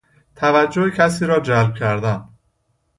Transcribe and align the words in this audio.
توجه 0.35 0.91
کسی 0.91 1.25
را 1.25 1.39
جلب 1.39 1.75
کردن 1.75 2.29